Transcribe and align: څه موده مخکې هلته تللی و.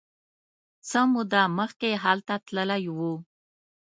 څه 0.89 0.99
موده 1.13 1.43
مخکې 1.59 1.89
هلته 2.03 2.33
تللی 2.45 2.83
و. 2.97 2.99